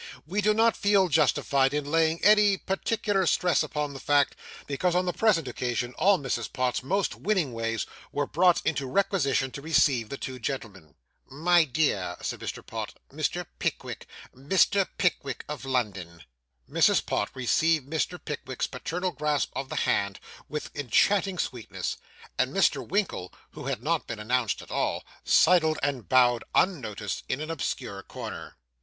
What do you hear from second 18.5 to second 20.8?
paternal grasp of the hand with